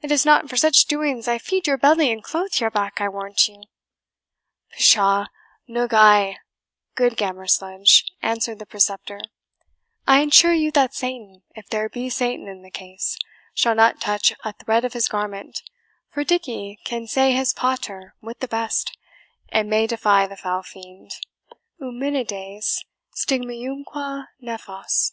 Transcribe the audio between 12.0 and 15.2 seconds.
Satan in the case, shall not touch a thread of his